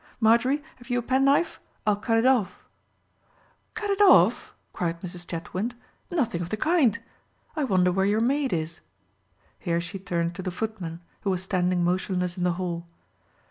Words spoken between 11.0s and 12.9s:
who was standing motionless in the hall.